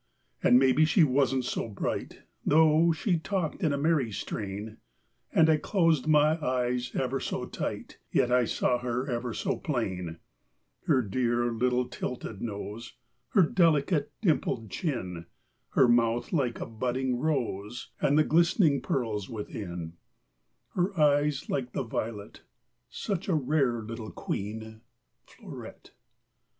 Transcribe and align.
And 0.41 0.57
maybe 0.57 0.83
she 0.83 1.03
wasn't 1.03 1.45
so 1.45 1.69
bright, 1.69 2.23
Though 2.43 2.91
she 2.91 3.19
talked 3.19 3.61
in 3.61 3.71
a 3.71 3.77
merry 3.77 4.11
strain, 4.11 4.77
And 5.31 5.47
I 5.47 5.57
closed 5.57 6.07
my 6.07 6.43
eyes 6.43 6.89
ever 6.95 7.19
so 7.19 7.45
tight, 7.45 7.99
Yet 8.11 8.31
I 8.31 8.45
saw 8.45 8.79
her 8.79 9.07
ever 9.07 9.31
so 9.31 9.57
plain: 9.57 10.17
Her 10.87 11.03
dear 11.03 11.51
little 11.51 11.87
tilted 11.87 12.41
nose, 12.41 12.95
Her 13.33 13.43
delicate, 13.43 14.11
dimpled 14.23 14.71
chin, 14.71 15.27
Her 15.73 15.87
mouth 15.87 16.33
like 16.33 16.59
a 16.59 16.65
budding 16.65 17.19
rose, 17.19 17.91
And 18.01 18.17
the 18.17 18.23
glistening 18.23 18.81
pearls 18.81 19.29
within; 19.29 19.97
Her 20.73 20.99
eyes 20.99 21.47
like 21.47 21.73
the 21.73 21.83
violet: 21.83 22.41
Such 22.89 23.29
a 23.29 23.35
rare 23.35 23.83
little 23.83 24.09
queen 24.09 24.81
Fleurette. 25.27 25.91